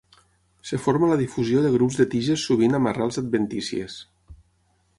[0.77, 3.99] Es forma la difusió de grups de tiges sovint amb arrels adventícies.